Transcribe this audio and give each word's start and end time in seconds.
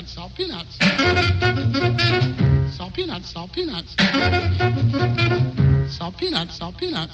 peanuts, 0.00 0.12
salt 0.12 0.34
peanuts. 0.34 0.78
Salt 2.76 2.94
peanuts, 2.94 3.28
salt 3.28 3.52
peanuts. 3.52 3.96
Salt 5.88 6.16
peanuts, 6.16 6.56
salt 6.56 6.76
peanuts. 6.78 7.12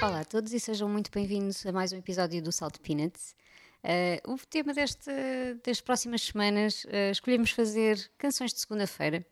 Olá 0.00 0.20
a 0.20 0.24
todos 0.24 0.52
e 0.52 0.60
sejam 0.60 0.88
muito 0.88 1.10
bem-vindos 1.10 1.64
a 1.66 1.72
mais 1.72 1.92
um 1.92 1.96
episódio 1.96 2.40
do 2.42 2.52
Salt 2.52 2.78
Peanuts. 2.78 3.34
Uh, 3.82 4.32
o 4.32 4.38
tema 4.48 4.72
deste, 4.72 5.10
das 5.64 5.80
próximas 5.80 6.22
semanas 6.22 6.84
uh, 6.84 7.10
escolhemos 7.10 7.50
fazer 7.50 7.98
canções 8.18 8.52
de 8.52 8.60
segunda-feira. 8.60 9.26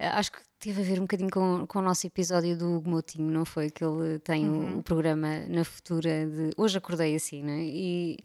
Uh, 0.00 0.16
acho 0.16 0.32
que 0.32 0.38
teve 0.58 0.80
a 0.82 0.84
ver 0.84 0.98
um 0.98 1.02
bocadinho 1.02 1.30
com, 1.30 1.66
com 1.66 1.78
o 1.78 1.82
nosso 1.82 2.06
episódio 2.06 2.56
do 2.56 2.76
Hugo 2.76 2.90
Moutinho, 2.90 3.30
não 3.30 3.44
foi? 3.44 3.70
Que 3.70 3.84
ele 3.84 4.18
tem 4.18 4.48
uhum. 4.48 4.76
o, 4.76 4.78
o, 4.78 4.82
programa 4.82 5.40
na 5.48 5.64
futura 5.64 6.26
de 6.26 6.50
Hoje 6.56 6.78
Acordei 6.78 7.14
Assim, 7.14 7.42
não 7.42 7.52
é? 7.52 7.62
E, 7.62 8.18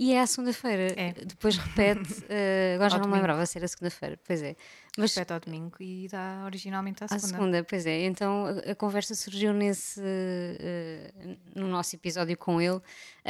e 0.00 0.14
é 0.14 0.20
à 0.22 0.26
segunda-feira. 0.26 0.94
É. 0.96 1.12
Depois 1.12 1.58
repete, 1.58 2.22
uh, 2.22 2.74
agora 2.76 2.88
já 2.88 2.98
não 2.98 3.06
me 3.06 3.16
lembrava 3.16 3.44
se 3.44 3.58
era 3.58 3.68
segunda-feira, 3.68 4.18
pois 4.24 4.42
é. 4.42 4.56
Mas 4.96 5.14
repete 5.14 5.34
ao 5.34 5.40
domingo 5.40 5.76
e 5.78 6.08
dá 6.08 6.42
originalmente 6.46 7.04
à 7.04 7.08
segunda. 7.08 7.26
À 7.26 7.28
segunda, 7.28 7.64
pois 7.64 7.84
é. 7.84 8.06
Então 8.06 8.46
a, 8.46 8.70
a 8.70 8.74
conversa 8.74 9.14
surgiu 9.14 9.52
nesse, 9.52 10.00
uh, 10.00 11.36
no 11.54 11.68
nosso 11.68 11.94
episódio 11.94 12.34
com 12.38 12.62
ele 12.62 12.76
uh, 12.76 12.82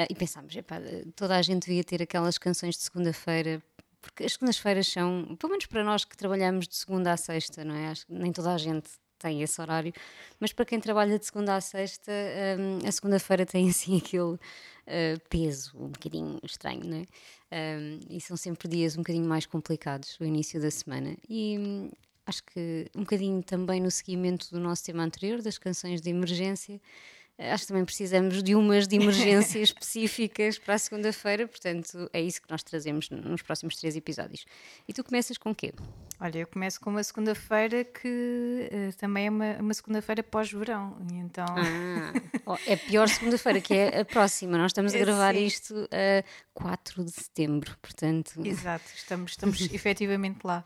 e 0.08 0.14
pensámos, 0.14 0.54
epá, 0.54 0.76
toda 1.16 1.36
a 1.36 1.42
gente 1.42 1.66
devia 1.66 1.82
ter 1.82 2.00
aquelas 2.00 2.38
canções 2.38 2.76
de 2.76 2.84
segunda-feira 2.84 3.60
porque 4.00 4.24
as 4.24 4.32
segundas-feiras 4.32 4.86
são, 4.86 5.36
pelo 5.38 5.50
menos 5.50 5.66
para 5.66 5.82
nós 5.82 6.04
que 6.04 6.16
trabalhamos 6.16 6.68
de 6.68 6.76
segunda 6.76 7.12
a 7.12 7.16
sexta, 7.16 7.64
não 7.64 7.74
é? 7.74 7.88
Acho 7.88 8.06
que 8.06 8.12
nem 8.14 8.32
toda 8.32 8.54
a 8.54 8.56
gente 8.56 8.88
tem 9.20 9.42
esse 9.42 9.60
horário, 9.60 9.92
mas 10.40 10.52
para 10.52 10.64
quem 10.64 10.80
trabalha 10.80 11.18
de 11.18 11.26
segunda 11.26 11.54
a 11.54 11.60
sexta, 11.60 12.10
um, 12.58 12.88
a 12.88 12.90
segunda-feira 12.90 13.46
tem 13.46 13.68
assim 13.70 13.98
aquele 13.98 14.22
uh, 14.22 14.38
peso 15.28 15.72
um 15.76 15.88
bocadinho 15.88 16.40
estranho, 16.42 16.84
não 16.84 16.96
é? 16.96 17.06
Um, 17.52 18.00
e 18.08 18.20
são 18.20 18.36
sempre 18.36 18.68
dias 18.68 18.94
um 18.96 19.00
bocadinho 19.00 19.26
mais 19.26 19.44
complicados, 19.44 20.18
o 20.20 20.24
início 20.24 20.60
da 20.60 20.70
semana. 20.70 21.16
E 21.28 21.58
hum, 21.58 21.90
acho 22.26 22.42
que 22.44 22.86
um 22.94 23.00
bocadinho 23.00 23.42
também 23.42 23.80
no 23.80 23.90
seguimento 23.90 24.50
do 24.50 24.60
nosso 24.60 24.84
tema 24.84 25.02
anterior, 25.02 25.42
das 25.42 25.58
canções 25.58 26.00
de 26.00 26.10
emergência, 26.10 26.80
acho 27.40 27.64
que 27.64 27.68
também 27.68 27.84
precisamos 27.84 28.42
de 28.42 28.54
umas 28.54 28.86
de 28.86 28.96
emergência 28.96 29.58
específicas 29.62 30.58
para 30.58 30.74
a 30.74 30.78
segunda-feira, 30.78 31.46
portanto 31.46 32.10
é 32.12 32.20
isso 32.20 32.42
que 32.42 32.50
nós 32.50 32.62
trazemos 32.62 33.08
nos 33.08 33.40
próximos 33.40 33.76
três 33.76 33.96
episódios. 33.96 34.44
E 34.86 34.92
tu 34.92 35.02
começas 35.02 35.38
com 35.38 35.50
o 35.50 35.54
quê? 35.54 35.72
Olha, 36.20 36.40
eu 36.40 36.46
começo 36.46 36.78
com 36.80 36.90
uma 36.90 37.02
segunda-feira 37.02 37.82
que 37.84 38.68
uh, 38.70 38.96
também 38.96 39.26
é 39.26 39.30
uma, 39.30 39.56
uma 39.58 39.74
segunda-feira 39.74 40.22
pós-verão, 40.22 40.98
então... 41.12 41.46
Ah, 41.48 42.12
oh, 42.44 42.58
é 42.66 42.76
pior 42.76 43.08
segunda-feira, 43.08 43.60
que 43.60 43.72
é 43.72 44.00
a 44.00 44.04
próxima, 44.04 44.58
nós 44.58 44.70
estamos 44.70 44.94
a 44.94 44.98
gravar 44.98 45.34
Sim. 45.34 45.46
isto 45.46 45.88
a 45.90 46.22
4 46.52 47.04
de 47.04 47.10
setembro, 47.12 47.76
portanto... 47.80 48.40
Exato, 48.44 48.84
estamos, 48.94 49.30
estamos 49.30 49.60
efetivamente 49.72 50.40
lá. 50.44 50.62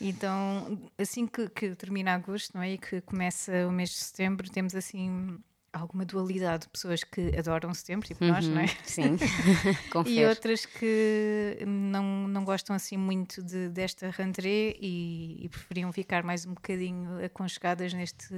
Então, 0.00 0.78
assim 0.98 1.26
que, 1.26 1.48
que 1.48 1.74
termina 1.74 2.14
agosto, 2.14 2.52
não 2.54 2.62
é, 2.62 2.72
e 2.72 2.78
que 2.78 3.00
começa 3.00 3.52
o 3.66 3.72
mês 3.72 3.90
de 3.90 3.96
setembro, 3.96 4.50
temos 4.50 4.74
assim 4.74 5.38
alguma 5.76 6.04
dualidade 6.04 6.62
de 6.64 6.68
pessoas 6.68 7.04
que 7.04 7.36
adoram 7.36 7.72
setembro, 7.74 8.06
tipo 8.06 8.24
uhum, 8.24 8.32
nós, 8.32 8.46
não 8.46 8.60
é? 8.60 8.66
Sim, 8.84 9.16
E 10.06 10.24
outras 10.24 10.66
que 10.66 11.58
não, 11.66 12.26
não 12.28 12.44
gostam 12.44 12.74
assim 12.74 12.96
muito 12.96 13.42
de, 13.42 13.68
desta 13.68 14.10
rentrée 14.10 14.76
e, 14.80 15.44
e, 15.44 15.48
preferiam 15.48 15.92
ficar 15.92 16.22
mais 16.22 16.46
um 16.46 16.54
bocadinho 16.54 17.24
aconchegadas 17.24 17.92
neste, 17.92 18.34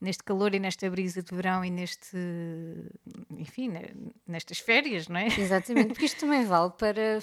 neste 0.00 0.22
calor 0.22 0.54
e 0.54 0.58
nesta 0.58 0.88
brisa 0.90 1.22
de 1.22 1.34
verão 1.34 1.64
e 1.64 1.70
neste, 1.70 2.16
enfim, 3.36 3.72
nestas 4.26 4.58
férias, 4.58 5.08
não 5.08 5.18
é? 5.18 5.26
Exatamente, 5.26 5.88
porque 5.88 6.06
isto 6.06 6.20
também 6.20 6.44
vale 6.44 6.72
para 6.78 7.18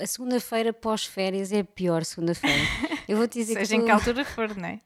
a 0.00 0.06
segunda-feira 0.06 0.72
pós-férias 0.72 1.52
é 1.52 1.60
a 1.60 1.64
pior 1.64 2.04
segunda-feira. 2.04 2.62
Eu 3.08 3.16
vou 3.16 3.26
te 3.26 3.38
dizer 3.38 3.54
Seja 3.60 3.60
que. 3.60 3.66
Seja 3.66 3.82
em 3.82 3.84
que 3.84 3.90
altura 3.90 4.24
for, 4.24 4.56
não 4.56 4.68
é? 4.68 4.80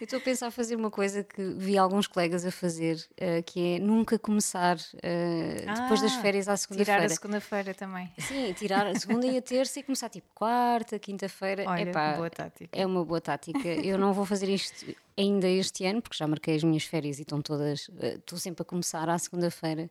Eu 0.00 0.04
estou 0.04 0.18
a 0.18 0.22
pensar 0.22 0.50
fazer 0.50 0.76
uma 0.76 0.90
coisa 0.90 1.22
que 1.22 1.54
vi 1.56 1.76
alguns 1.76 2.06
colegas 2.06 2.44
a 2.46 2.50
fazer, 2.50 3.06
uh, 3.40 3.42
que 3.42 3.74
é 3.74 3.78
nunca 3.78 4.18
começar 4.18 4.76
uh, 4.76 5.66
ah, 5.66 5.74
depois 5.74 6.00
das 6.00 6.14
férias 6.14 6.48
à 6.48 6.56
segunda-feira. 6.56 7.00
Tirar 7.00 7.06
a 7.06 7.08
segunda-feira 7.08 7.74
também. 7.74 8.10
Sim, 8.18 8.52
tirar 8.52 8.86
a 8.86 8.94
segunda 8.94 9.26
e 9.26 9.36
a 9.36 9.42
terça 9.42 9.80
e 9.80 9.82
começar 9.82 10.08
tipo 10.08 10.26
quarta, 10.34 10.98
quinta-feira. 10.98 11.64
Olha, 11.66 11.82
Epá, 11.82 12.14
boa 12.14 12.30
tática. 12.30 12.70
É 12.72 12.86
uma 12.86 13.04
boa 13.04 13.20
tática. 13.20 13.68
Eu 13.68 13.98
não 13.98 14.12
vou 14.12 14.24
fazer 14.24 14.48
isto 14.48 14.86
ainda 15.16 15.48
este 15.48 15.84
ano, 15.84 16.00
porque 16.00 16.16
já 16.16 16.26
marquei 16.26 16.56
as 16.56 16.64
minhas 16.64 16.84
férias 16.84 17.18
e 17.18 17.22
estão 17.22 17.42
todas. 17.42 17.88
Uh, 17.88 18.18
estou 18.18 18.38
sempre 18.38 18.62
a 18.62 18.64
começar 18.64 19.08
à 19.08 19.18
segunda-feira 19.18 19.88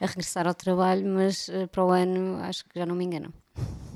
a 0.00 0.06
regressar 0.06 0.46
ao 0.46 0.54
trabalho, 0.54 1.06
mas 1.06 1.50
para 1.72 1.84
o 1.84 1.90
ano 1.90 2.38
acho 2.42 2.64
que 2.64 2.78
já 2.78 2.86
não 2.86 2.94
me 2.94 3.04
enganam. 3.04 3.32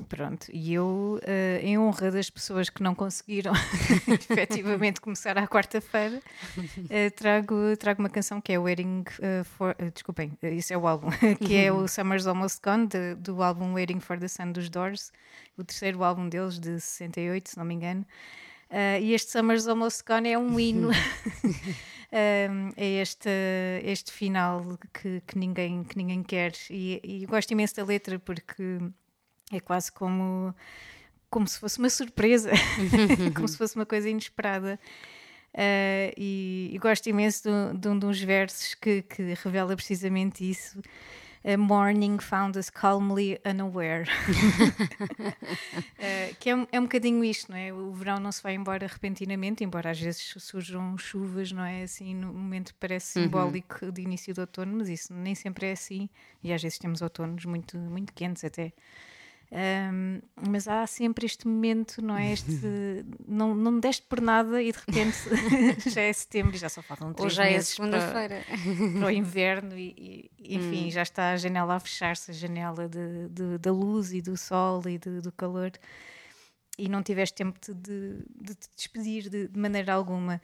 Pronto, 0.09 0.47
e 0.51 0.73
eu, 0.73 1.19
uh, 1.21 1.63
em 1.65 1.77
honra 1.77 2.09
das 2.09 2.31
pessoas 2.31 2.67
que 2.67 2.81
não 2.81 2.95
conseguiram 2.95 3.53
efetivamente 4.09 4.99
começar 4.99 5.37
à 5.37 5.47
quarta-feira, 5.47 6.19
uh, 6.57 7.11
trago, 7.15 7.77
trago 7.77 8.01
uma 8.01 8.09
canção 8.09 8.41
que 8.41 8.51
é 8.51 8.57
Waiting 8.57 9.03
uh, 9.19 9.43
for. 9.43 9.75
Uh, 9.79 9.91
desculpem, 9.91 10.35
isso 10.41 10.73
é 10.73 10.77
o 10.77 10.87
álbum, 10.87 11.09
que 11.45 11.55
é 11.55 11.71
o 11.71 11.87
Summer's 11.87 12.25
Almost 12.25 12.59
Gone, 12.63 12.87
de, 12.87 13.13
do 13.15 13.43
álbum 13.43 13.73
Waiting 13.73 13.99
for 13.99 14.19
the 14.19 14.27
Sun 14.27 14.51
dos 14.51 14.67
Doors, 14.67 15.11
o 15.55 15.63
terceiro 15.63 16.03
álbum 16.03 16.27
deles, 16.27 16.57
de 16.57 16.79
68, 16.79 17.49
se 17.51 17.57
não 17.59 17.63
me 17.63 17.75
engano. 17.75 18.03
e 18.99 19.13
este 19.13 19.31
Summer's 19.31 19.67
Almost 19.67 20.03
Gone 20.07 20.27
é 20.27 20.39
um 20.39 20.59
hino. 20.59 20.89
Um, 20.89 22.69
é 22.75 22.99
este, 22.99 23.29
este 23.83 24.11
final 24.11 24.65
que, 24.91 25.21
que, 25.27 25.37
ninguém, 25.37 25.83
que 25.83 25.95
ninguém 25.95 26.23
quer. 26.23 26.53
E, 26.67 26.99
e 27.03 27.25
gosto 27.27 27.51
imenso 27.51 27.75
da 27.75 27.85
letra 27.85 28.17
porque 28.17 28.79
é 29.51 29.59
quase 29.59 29.91
como, 29.91 30.53
como 31.29 31.47
se 31.47 31.59
fosse 31.59 31.79
uma 31.79 31.89
surpresa, 31.89 32.51
como 33.35 33.47
se 33.47 33.57
fosse 33.57 33.75
uma 33.75 33.85
coisa 33.85 34.09
inesperada. 34.09 34.79
Uh, 35.53 36.13
e, 36.15 36.69
e, 36.73 36.77
gosto 36.77 37.07
imenso 37.07 37.49
de, 37.73 37.87
um 37.87 37.97
dos 37.97 38.21
versos 38.21 38.75
que, 38.75 39.01
que 39.01 39.33
revela 39.43 39.75
precisamente 39.75 40.47
isso. 40.47 40.79
A 41.43 41.55
morning 41.55 42.19
found 42.19 42.57
us 42.57 42.69
calmly 42.69 43.39
unaware. 43.45 44.07
uh, 44.29 46.35
que 46.37 46.49
é, 46.49 46.67
é 46.71 46.79
um 46.79 46.83
bocadinho 46.83 47.23
isto, 47.23 47.49
não 47.49 47.57
é? 47.57 47.73
O 47.73 47.93
verão 47.93 48.19
não 48.19 48.31
se 48.31 48.43
vai 48.43 48.55
embora 48.55 48.85
repentinamente, 48.85 49.63
embora 49.63 49.91
às 49.91 49.99
vezes 49.99 50.35
surjam 50.37 50.97
chuvas, 50.97 51.51
não 51.51 51.63
é? 51.63 51.83
Assim, 51.83 52.13
no 52.13 52.33
momento 52.33 52.75
parece 52.77 53.17
uhum. 53.17 53.25
simbólico 53.25 53.85
uhum. 53.85 53.91
de 53.91 54.01
início 54.01 54.33
do 54.33 54.41
outono, 54.41 54.77
mas 54.77 54.89
isso 54.89 55.13
nem 55.13 55.33
sempre 55.33 55.67
é 55.67 55.71
assim. 55.71 56.09
E 56.43 56.51
às 56.51 56.61
vezes 56.61 56.77
temos 56.77 57.01
outonos 57.01 57.45
muito, 57.45 57.77
muito 57.77 58.13
quentes 58.13 58.43
até. 58.43 58.73
Um, 59.51 60.21
mas 60.47 60.67
há 60.67 60.85
sempre 60.85 61.25
este 61.25 61.47
momento, 61.47 62.03
não 62.03 62.15
é? 62.15 62.33
Este, 62.33 62.51
não, 63.27 63.55
não 63.55 63.71
me 63.71 63.81
deste 63.81 64.03
por 64.03 64.21
nada 64.21 64.61
e 64.61 64.71
de 64.71 64.77
repente 64.77 65.17
já 65.89 66.01
é 66.01 66.13
setembro 66.13 66.55
e 66.55 66.59
já 66.59 66.69
só 66.69 66.83
faltam 66.83 67.11
três 67.13 67.31
Ou 67.31 67.35
já 67.35 67.49
é 67.49 67.59
segunda-feira 67.59 68.43
para, 68.45 68.99
para, 68.99 69.07
o 69.07 69.09
inverno 69.09 69.75
e, 69.75 70.29
e 70.37 70.55
enfim, 70.55 70.87
hum. 70.87 70.91
já 70.91 71.01
está 71.01 71.31
a 71.31 71.37
janela 71.37 71.75
a 71.75 71.79
fechar-se, 71.79 72.29
a 72.29 72.33
janela 72.33 72.87
de, 72.87 73.29
de, 73.29 73.57
da 73.57 73.71
luz 73.71 74.13
e 74.13 74.21
do 74.21 74.37
sol 74.37 74.83
e 74.87 74.99
de, 74.99 75.19
do 75.19 75.31
calor 75.31 75.71
e 76.77 76.87
não 76.87 77.01
tiveste 77.01 77.35
tempo 77.35 77.59
de, 77.59 78.23
de 78.39 78.55
te 78.55 78.69
despedir 78.75 79.29
de, 79.29 79.47
de 79.47 79.59
maneira 79.59 79.93
alguma. 79.93 80.39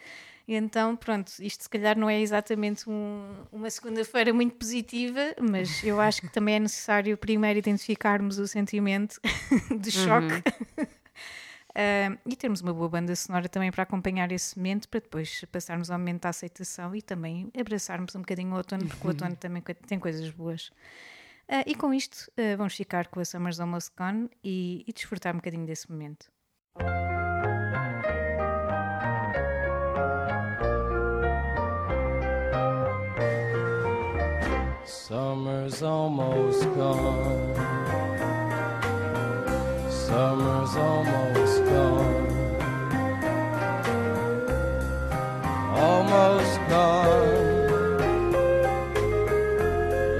E 0.48 0.54
então, 0.56 0.96
pronto, 0.96 1.32
isto 1.40 1.64
se 1.64 1.70
calhar 1.70 1.98
não 1.98 2.08
é 2.10 2.22
exatamente 2.22 2.88
um, 2.88 3.24
uma 3.52 3.70
segunda-feira 3.70 4.32
muito 4.32 4.56
positiva, 4.56 5.34
mas 5.42 5.84
eu 5.84 6.00
acho 6.00 6.22
que 6.22 6.30
também 6.30 6.56
é 6.56 6.60
necessário 6.60 7.18
primeiro 7.18 7.58
identificarmos 7.58 8.38
o 8.38 8.48
sentimento 8.48 9.20
de 9.80 9.92
choque. 9.92 10.34
Uhum. 10.78 10.84
uh, 10.84 12.20
e 12.30 12.36
termos 12.36 12.62
uma 12.62 12.74
boa 12.74 12.88
banda 12.88 13.16
sonora 13.16 13.50
também 13.50 13.72
para 13.72 13.84
acompanhar 13.84 14.32
esse 14.32 14.56
momento, 14.56 14.88
para 14.88 15.00
depois 15.00 15.44
passarmos 15.52 15.90
ao 15.90 15.98
momento 15.98 16.22
da 16.22 16.30
aceitação 16.30 16.96
e 16.96 17.02
também 17.02 17.50
abraçarmos 17.60 18.14
um 18.16 18.20
bocadinho 18.20 18.54
o 18.54 18.58
outono, 18.58 18.86
porque 18.86 19.08
o 19.08 19.10
outono 19.10 19.36
também 19.36 19.64
tem 19.88 19.98
coisas 19.98 20.30
boas. 20.30 20.68
Uh, 21.48 21.66
e 21.66 21.74
com 21.74 21.92
isto, 21.92 22.32
uh, 22.38 22.56
vamos 22.56 22.76
ficar 22.76 23.08
com 23.08 23.20
a 23.20 23.26
Summer's 23.26 23.60
Almost 23.60 23.92
Gone 23.98 24.30
e, 24.44 24.84
e 24.88 24.94
desfrutar 24.94 25.34
um 25.34 25.38
bocadinho 25.38 25.66
desse 25.66 25.92
momento. 25.92 26.28
Summer's 35.16 35.82
almost 35.82 36.64
gone. 36.76 37.56
Summer's 39.90 40.76
almost 40.76 41.64
gone. 41.64 42.28
Almost 45.88 46.60
gone. 46.68 48.02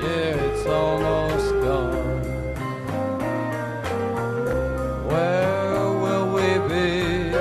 Yeah, 0.02 0.46
it's 0.48 0.66
almost 0.66 1.50
gone. 1.68 2.22
Where 5.10 5.92
will 6.04 6.28
we 6.38 6.50
be 6.74 7.36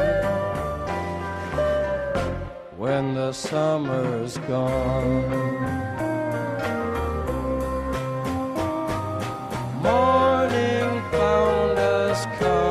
when 2.77 3.15
the 3.15 3.31
summer's 3.31 4.39
gone? 4.39 5.44
Morning 12.25 12.64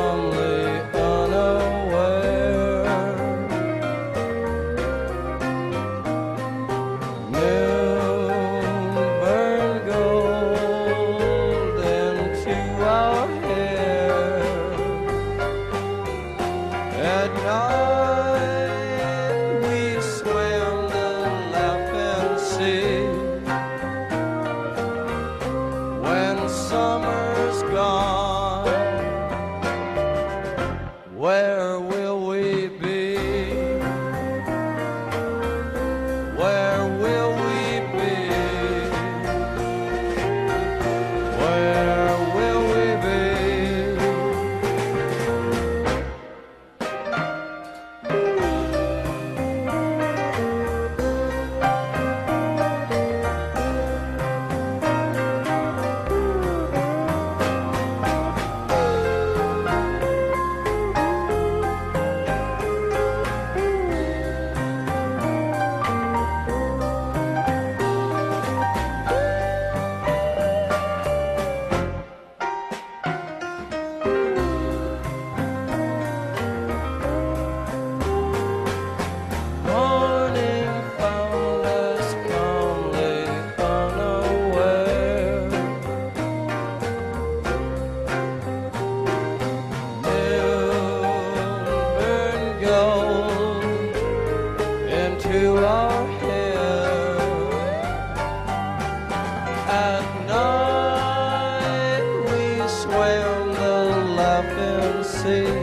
say. 105.24 105.63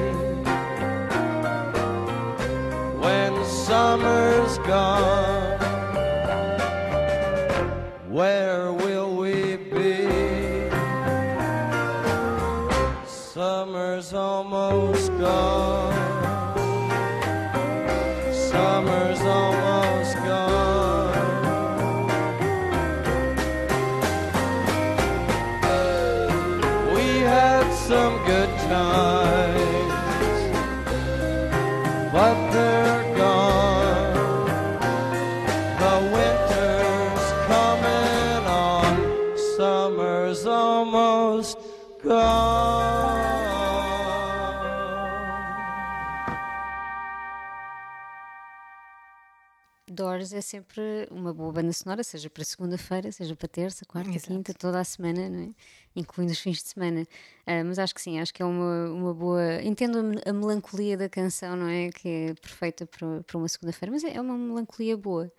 Doors 50.01 50.33
é 50.33 50.41
sempre 50.41 51.07
uma 51.11 51.33
boa 51.35 51.53
banda 51.53 51.73
sonora, 51.73 52.03
seja 52.03 52.31
para 52.31 52.43
segunda-feira, 52.45 53.13
seja 53.13 53.37
para 53.37 53.47
terça, 53.49 53.85
quarta, 53.85 54.11
Exato. 54.11 54.27
quinta, 54.29 54.55
toda 54.55 54.81
a 54.81 54.85
semana, 54.85 55.29
não 55.29 55.43
é? 55.45 55.49
incluindo 55.95 56.33
os 56.33 56.39
fins 56.41 56.63
de 56.63 56.69
semana. 56.69 57.05
Ah, 57.47 57.63
mas 57.65 57.79
acho 57.79 57.95
que 57.95 58.01
sim, 58.01 58.19
acho 58.21 58.33
que 58.33 58.43
é 58.43 58.47
uma, 58.47 58.89
uma 58.91 59.13
boa. 59.13 59.63
Entendo 59.63 59.99
a, 59.99 60.03
me- 60.03 60.23
a 60.25 60.33
melancolia 60.33 60.97
da 60.97 61.09
canção, 61.09 61.55
não 61.57 61.69
é? 61.69 61.91
Que 61.91 62.09
é 62.31 62.35
perfeita 62.35 62.87
para, 62.87 63.23
para 63.25 63.37
uma 63.39 63.49
segunda-feira, 63.49 63.93
mas 63.93 64.05
é 64.05 64.15
é 64.17 64.21
uma 64.21 64.39
melancolia 64.39 64.97
boa. 64.97 65.31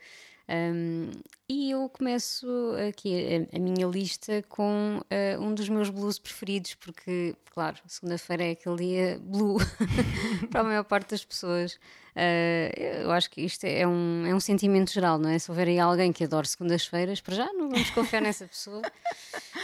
Um, 0.49 1.09
e 1.53 1.71
eu 1.71 1.89
começo 1.89 2.47
aqui 2.87 3.47
a, 3.51 3.57
a 3.57 3.59
minha 3.59 3.85
lista 3.87 4.43
com 4.47 5.01
ah, 5.09 5.39
um 5.39 5.53
dos 5.53 5.67
meus 5.69 5.89
blues 5.89 6.17
preferidos, 6.19 6.75
porque, 6.75 7.35
claro, 7.53 7.77
segunda-feira 7.87 8.43
é 8.45 8.51
aquele 8.51 8.75
dia 8.77 9.19
blue 9.21 9.57
para 10.49 10.61
a 10.61 10.63
maior 10.63 10.83
parte 10.83 11.11
das 11.11 11.25
pessoas. 11.25 11.77
Ah, 12.15 12.71
eu 13.01 13.11
acho 13.11 13.29
que 13.29 13.41
isto 13.41 13.63
é 13.65 13.87
um, 13.87 14.25
é 14.25 14.35
um 14.35 14.39
sentimento 14.39 14.91
geral, 14.91 15.17
não 15.17 15.29
é? 15.29 15.39
Se 15.39 15.49
houver 15.49 15.67
aí 15.67 15.79
alguém 15.79 16.11
que 16.11 16.23
adore 16.23 16.47
segundas-feiras, 16.47 17.21
para 17.21 17.35
já 17.35 17.45
não 17.53 17.69
vamos 17.69 17.89
confiar 17.91 18.21
nessa 18.21 18.45
pessoa, 18.47 18.81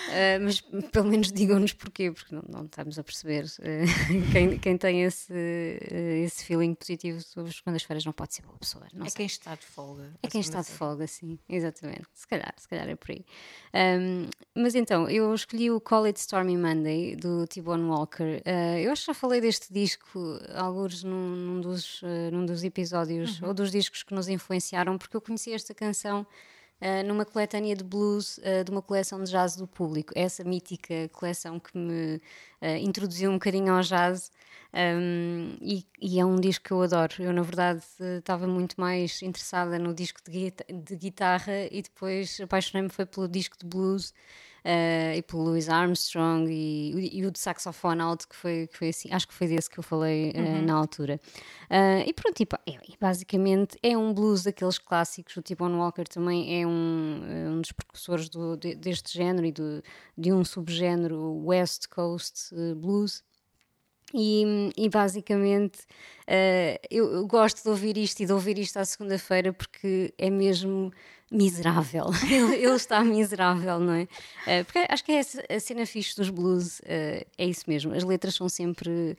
Ah, 0.10 0.40
mas 0.42 0.62
pelo 0.92 1.10
menos 1.10 1.30
digam-nos 1.32 1.74
porquê, 1.74 2.10
porque 2.12 2.34
não, 2.34 2.42
não 2.48 2.66
estamos 2.66 2.98
a 2.98 3.04
perceber. 3.04 3.46
Quem, 4.32 4.58
quem 4.58 4.78
tem 4.78 5.04
esse, 5.04 5.34
esse 6.24 6.46
feeling 6.46 6.74
positivo 6.74 7.22
sobre 7.22 7.50
as 7.50 7.58
segundas-feiras 7.58 8.06
não 8.06 8.14
pode 8.14 8.34
ser 8.34 8.42
boa 8.44 8.58
pessoa. 8.58 8.86
Não 8.94 9.06
É 9.06 9.10
sei. 9.10 9.18
quem 9.18 9.26
está 9.26 9.56
de 9.56 9.66
folga. 9.66 10.10
É 10.24 10.28
quem 10.28 10.40
está 10.42 10.62
de 10.62 10.70
folga, 10.70 11.06
sim, 11.08 11.38
exatamente. 11.78 12.08
Se 12.14 12.28
calhar, 12.28 12.54
se 12.58 12.68
calhar 12.68 12.90
é 12.90 12.96
por 12.96 13.12
aí. 13.12 13.26
Um, 13.74 14.30
mas 14.56 14.76
então, 14.76 15.10
eu 15.10 15.34
escolhi 15.34 15.70
o 15.72 15.80
Call 15.80 16.06
It 16.06 16.20
Stormy 16.20 16.58
Monday 16.58 17.16
do 17.16 17.46
T-Bone 17.48 17.84
Walker. 17.84 18.42
Uh, 18.46 18.78
eu 18.80 18.92
acho 18.92 19.04
que 19.04 19.08
já 19.08 19.14
falei 19.14 19.42
deste 19.42 19.72
disco, 19.72 20.10
alguns 20.56 21.04
num, 21.04 21.36
num 21.36 21.62
dos, 21.62 22.02
uh, 22.02 22.32
num 22.32 22.46
dos 22.46 22.64
episódios, 22.64 23.42
ou 23.42 23.54
dos 23.54 23.72
discos 23.72 24.04
que 24.04 24.14
nos 24.14 24.28
influenciaram, 24.28 24.98
porque 24.98 25.16
eu 25.16 25.22
conheci 25.22 25.54
esta 25.54 25.74
canção. 25.74 26.26
Uh, 26.82 27.06
numa 27.08 27.26
coletânea 27.26 27.76
de 27.76 27.84
blues 27.84 28.38
uh, 28.40 28.64
de 28.64 28.72
uma 28.72 28.82
coleção 28.82 29.24
de 29.24 29.32
jazz 29.32 29.56
do 29.56 29.68
público, 29.68 30.14
essa 30.16 30.44
mítica 30.44 31.10
coleção 31.14 31.60
que 31.60 31.78
me 31.78 32.18
uh, 32.62 32.66
introduziu 32.82 33.30
um 33.32 33.34
bocadinho 33.34 33.74
ao 33.74 33.82
jazz 33.82 34.32
um, 34.74 35.58
e, 35.62 35.86
e 36.00 36.20
é 36.20 36.26
um 36.26 36.36
disco 36.36 36.66
que 36.66 36.72
eu 36.72 36.82
adoro. 36.82 37.14
Eu, 37.20 37.34
na 37.34 37.42
verdade, 37.42 37.82
eh, 38.00 38.18
estava 38.18 38.46
muito 38.48 38.80
mais 38.80 39.22
interessada 39.22 39.80
no 39.80 39.94
disco 39.94 40.20
de, 40.24 40.32
guita- 40.32 40.66
de 40.72 40.96
guitarra 40.96 41.66
e 41.72 41.82
depois 41.82 42.40
apaixonei-me 42.42 42.90
foi 42.90 43.06
pelo 43.06 43.28
disco 43.28 43.58
de 43.58 43.66
blues 43.66 44.14
eh, 44.70 45.16
e 45.18 45.22
pelo 45.22 45.44
Louis 45.44 45.70
Armstrong 45.70 46.46
e, 46.52 47.18
e 47.20 47.26
o 47.26 47.32
de 47.32 47.40
saxofone 47.40 48.02
alto, 48.02 48.28
que 48.28 48.36
foi, 48.36 48.68
que 48.68 48.78
foi 48.78 48.90
assim, 48.90 49.08
acho 49.14 49.26
que 49.26 49.34
foi 49.34 49.48
desse 49.48 49.70
que 49.70 49.80
eu 49.80 49.84
falei 49.84 50.32
eh, 50.36 50.62
na 50.62 50.74
altura. 50.74 51.22
Ah, 51.70 52.04
e 52.06 52.12
pronto, 52.12 52.46
pá, 52.46 52.60
é- 52.68 52.78
basicamente 53.00 53.78
é 53.82 53.98
um 53.98 54.14
blues 54.14 54.44
daqueles 54.44 54.78
clássicos. 54.78 55.38
O 55.38 55.42
T-Bone 55.42 55.76
Walker 55.76 56.04
também 56.04 56.62
é 56.62 56.68
um, 56.68 57.54
um 57.56 57.62
dos 57.62 57.72
precursores 57.72 58.28
do- 58.28 58.58
de- 58.58 58.76
deste 58.76 59.18
género 59.18 59.46
e 59.48 59.52
do- 59.54 59.82
de 60.18 60.34
um 60.34 60.44
subgénero, 60.44 61.46
West 61.46 61.88
Coast 61.88 62.54
Blues. 62.76 63.24
E, 64.14 64.70
e 64.78 64.88
basicamente 64.88 65.80
eh, 66.26 66.80
eu, 66.90 67.12
eu 67.12 67.28
gosto 67.28 67.62
de 67.62 67.68
ouvir 67.70 67.98
isto 67.98 68.22
e 68.22 68.26
de 68.26 68.32
ouvir 68.32 68.58
isto 68.58 68.78
à 68.78 68.86
segunda-feira 68.86 69.52
porque 69.52 70.14
é 70.18 70.30
mesmo 70.30 70.94
miserável. 71.32 72.06
ele, 72.30 72.56
ele 72.56 72.76
está 72.76 73.04
miserável, 73.04 73.80
não 73.80 73.94
é? 73.94 74.08
Eh, 74.46 74.64
porque 74.64 74.86
acho 74.90 75.04
que 75.04 75.12
é 75.12 75.20
a 75.56 75.60
cena 75.60 75.86
fixe 75.86 76.16
dos 76.16 76.30
blues, 76.30 76.82
eh, 76.86 77.26
é 77.38 77.46
isso 77.46 77.64
mesmo. 77.68 77.94
As 77.94 78.04
letras 78.04 78.36
são 78.36 78.48
sempre 78.48 79.18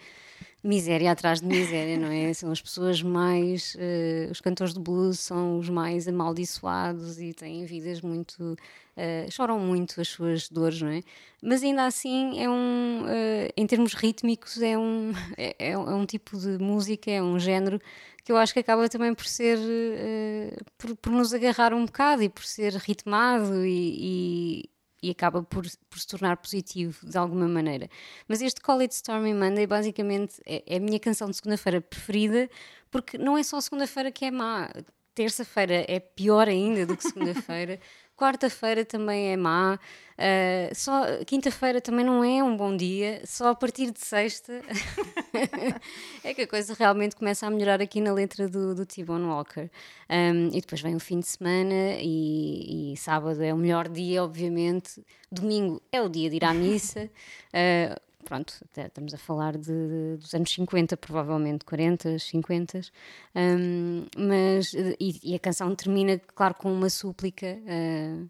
miséria 0.63 1.13
atrás 1.13 1.41
de 1.41 1.47
miséria, 1.47 1.97
não 1.99 2.11
é? 2.11 2.33
São 2.33 2.51
as 2.51 2.61
pessoas 2.61 3.03
mais. 3.03 3.77
eh, 3.79 4.29
os 4.31 4.41
cantores 4.41 4.75
de 4.75 4.81
blues 4.81 5.21
são 5.21 5.59
os 5.59 5.69
mais 5.69 6.09
amaldiçoados 6.09 7.21
e 7.21 7.33
têm 7.33 7.65
vidas 7.65 8.01
muito. 8.01 8.57
Eh, 8.99 9.27
choram 9.31 9.59
muito 9.61 10.01
as 10.01 10.09
suas 10.09 10.49
dores, 10.49 10.83
não 10.83 10.91
é? 10.91 11.03
Mas 11.43 11.63
ainda 11.63 11.87
assim 11.87 12.39
é 12.41 12.49
um. 12.51 13.05
eh, 13.09 13.51
em 13.57 13.67
termos 13.67 13.95
rítmicos, 13.95 14.61
é 14.61 14.77
um, 14.77 15.13
é, 15.39 15.55
é 15.59 15.71
é 15.73 15.79
um 15.79 16.05
tipo 16.07 16.37
de 16.39 16.59
música, 16.59 17.11
é 17.11 17.23
um 17.23 17.39
género 17.39 17.81
que 18.25 18.33
eu 18.33 18.37
acho 18.37 18.53
que 18.53 18.61
acaba 18.61 18.89
também 18.89 19.15
por 19.15 19.27
ser. 19.27 19.59
eh, 19.61 20.57
por, 20.77 20.97
por 20.97 21.13
nos 21.13 21.33
agarrar 21.33 21.73
um 21.73 21.85
bocado 21.87 22.23
e 22.23 22.29
por 22.29 22.45
ser 22.45 22.75
ritmado 22.75 23.65
e- 23.65 24.65
e 24.65 24.71
e 25.01 25.11
acaba 25.11 25.45
por, 25.45 25.65
por 25.89 25.97
se 26.01 26.09
tornar 26.09 26.37
positivo 26.39 27.07
de 27.09 27.17
alguma 27.17 27.47
maneira. 27.47 27.89
Mas 28.27 28.43
este 28.43 28.61
Call 28.61 28.81
It 28.81 28.93
Stormy 28.97 29.33
Monday 29.33 29.65
basicamente 29.65 30.41
é, 30.45 30.65
é 30.67 30.77
a 30.79 30.81
minha 30.81 30.99
canção 30.99 31.31
de 31.31 31.37
segunda-feira 31.37 31.81
preferida, 31.81 32.51
porque 32.91 33.17
não 33.17 33.39
é 33.39 33.45
só 33.45 33.61
segunda-feira 33.61 34.11
que 34.11 34.25
é 34.25 34.31
má. 34.33 34.69
Terça-feira 35.15 35.85
é 35.89 36.01
pior 36.01 36.49
ainda 36.49 36.85
do 36.85 36.97
que 36.97 37.05
segunda-feira. 37.05 37.79
Quarta-feira 38.19 38.85
também 38.85 39.33
é 39.33 39.37
má. 39.37 39.79
Ah, 40.19 40.75
só 40.75 41.25
quinta-feira 41.25 41.81
também 41.81 42.05
não 42.05 42.25
é 42.25 42.43
um 42.43 42.57
bom 42.57 42.77
dia. 42.77 43.23
Só 43.25 43.51
a 43.51 43.55
partir 43.55 43.93
de 43.93 44.01
sexta 44.01 44.61
é 46.25 46.35
que 46.35 46.43
a 46.43 46.47
coisa 46.47 46.75
realmente 46.77 47.15
começa 47.15 47.47
a 47.47 47.51
melhorar 47.51 47.81
aqui 47.81 48.01
na 48.01 48.13
letra 48.13 48.49
do, 48.49 48.75
do 48.75 48.85
T-Bone 48.85 49.27
Walker. 49.27 49.71
Um, 50.11 50.49
e 50.49 50.61
depois 50.61 50.81
vem 50.81 50.97
o 50.97 51.01
fim 51.01 51.21
de 51.21 51.29
semana 51.29 51.97
e, 52.01 52.93
e 52.93 52.97
sábado 52.97 53.41
é 53.41 53.55
o 53.55 53.57
melhor 53.57 53.89
dia, 53.89 54.25
obviamente. 54.25 55.05
Domingo 55.31 55.81
é 55.93 56.03
o 56.03 56.09
dia 56.09 56.29
de 56.29 56.37
ir 56.37 56.45
à 56.45 56.53
missa. 56.53 57.09
Uh, 57.55 58.01
pronto, 58.29 58.53
estamos 58.77 59.15
a 59.15 59.17
falar 59.17 59.57
de, 59.57 60.17
dos 60.19 60.35
anos 60.35 60.53
50, 60.53 60.99
provavelmente 60.99 61.65
40, 61.65 62.19
50. 62.19 62.83
Um, 63.35 64.05
mas, 64.19 64.75
e, 64.75 65.19
e 65.23 65.35
a 65.35 65.39
canção 65.39 65.75
termina, 65.75 66.21
claro, 66.35 66.55
com 66.55 66.71
uma 66.71 66.91
súplica. 66.91 67.59
uh, 67.65 68.29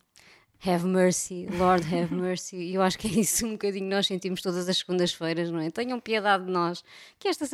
Have 0.65 0.85
mercy, 0.85 1.47
Lord 1.57 1.85
have 1.95 2.13
mercy. 2.13 2.57
E 2.57 2.75
eu 2.75 2.83
acho 2.83 2.99
que 2.99 3.07
é 3.07 3.11
isso 3.21 3.47
um 3.47 3.53
bocadinho 3.53 3.85
que 3.85 3.95
nós 3.95 4.09
sentimos 4.09 4.43
todas 4.43 4.69
as 4.69 4.79
segundas-feiras, 4.79 5.53
não 5.53 5.61
é? 5.61 5.71
Tenham 5.71 6.01
piedade 6.01 6.47
de 6.47 6.51
nós. 6.51 6.83
Que 7.17 7.29
esta 7.29 7.47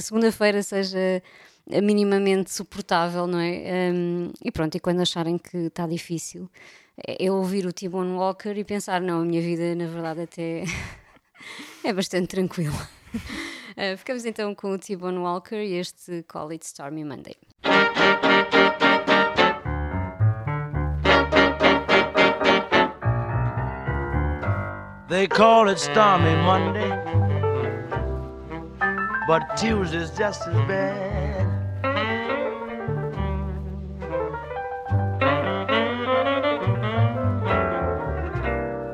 segunda-feira 0.00 0.62
seja 0.62 1.22
minimamente 1.82 2.50
suportável, 2.50 3.26
não 3.26 3.38
é? 3.38 3.92
Um, 3.92 4.30
e 4.42 4.50
pronto, 4.50 4.74
e 4.74 4.80
quando 4.80 5.00
acharem 5.00 5.36
que 5.36 5.58
está 5.58 5.86
difícil, 5.86 6.50
é 7.06 7.26
é 7.26 7.30
ouvir 7.30 7.66
o 7.66 7.72
T-Bone 7.72 8.12
Walker 8.12 8.52
e 8.56 8.64
pensar, 8.64 9.02
não, 9.02 9.20
a 9.20 9.24
minha 9.24 9.42
vida 9.42 9.74
na 9.74 9.86
verdade 9.86 10.22
até 10.22 10.64
é 11.88 11.92
bastante 11.92 12.28
tranquila. 12.28 12.88
Eh, 13.80 13.96
ficamos 13.96 14.24
então 14.24 14.52
com 14.56 14.72
o 14.72 14.78
T-Bone 14.78 15.18
Walker 15.18 15.54
e 15.54 15.74
este 15.74 16.24
Call 16.24 16.50
It 16.50 16.66
Stormy 16.66 17.04
Monday. 17.04 17.36
They 25.08 25.28
call 25.28 25.68
it 25.68 25.78
stormy 25.78 26.34
Monday, 26.42 26.90
but 29.28 29.42
Tuesday's 29.56 30.10
just 30.10 30.48
as 30.48 30.56
bad. 30.66 31.46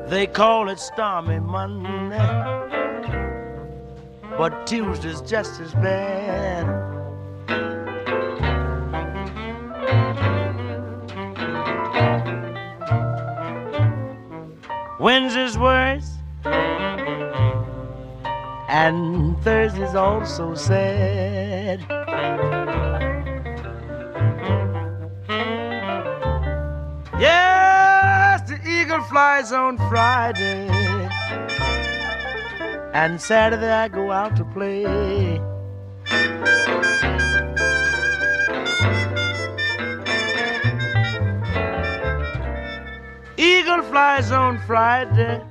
They 0.07 0.27
call 0.27 0.69
it 0.69 0.79
stormy 0.79 1.39
Monday, 1.39 2.54
but 4.37 4.67
Tuesday's 4.67 5.21
just 5.21 5.59
as 5.61 5.73
bad. 5.75 6.65
Wednesday's 14.99 15.57
worse, 15.57 16.11
and 18.67 19.37
Thursday's 19.43 19.93
also 19.95 20.55
sad. 20.55 21.85
Yes, 27.19 28.41
the 28.49 28.59
eagle 28.67 29.01
flies 29.03 29.51
on 29.51 29.77
Friday, 29.89 30.67
and 32.95 33.19
Saturday 33.19 33.69
I 33.69 33.89
go 33.89 34.09
out 34.09 34.37
to 34.37 34.45
play. 34.45 34.85
Eagle 43.35 43.81
flies 43.91 44.31
on 44.31 44.59
Friday, 44.59 45.43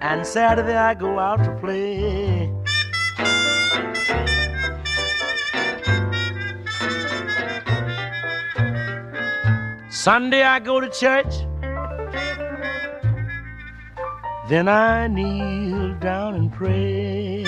and 0.00 0.24
Saturday 0.24 0.76
I 0.76 0.94
go 0.94 1.18
out 1.18 1.42
to 1.42 1.50
play. 1.56 2.52
Sunday 9.90 10.44
I 10.44 10.60
go 10.60 10.78
to 10.78 10.88
church, 10.88 11.34
then 14.48 14.68
I 14.68 15.06
kneel 15.06 15.94
down 15.94 16.34
and 16.34 16.52
pray. 16.52 17.44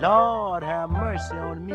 Lord 0.00 0.62
have 0.62 0.88
mercy 0.88 1.36
on 1.36 1.66
me. 1.66 1.74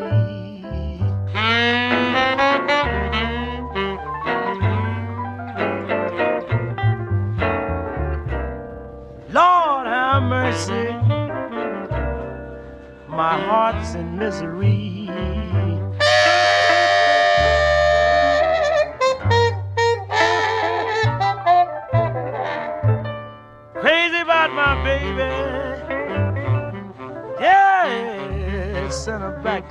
Lord 9.32 9.86
have 9.86 10.22
mercy. 10.24 10.90
My 13.06 13.38
heart's 13.38 13.94
in 13.94 14.18
misery. 14.18 15.05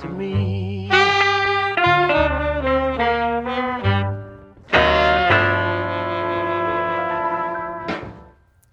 To 0.00 0.08
me. 0.08 0.88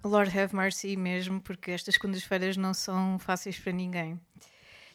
Lord 0.04 0.30
have 0.38 0.54
mercy 0.54 0.96
mesmo, 0.96 1.40
porque 1.40 1.72
estas 1.72 1.94
segundas-feiras 1.94 2.56
não 2.56 2.72
são 2.72 3.18
fáceis 3.18 3.58
para 3.58 3.72
ninguém. 3.72 4.20